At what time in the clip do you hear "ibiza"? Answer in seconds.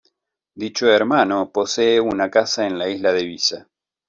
3.21-3.67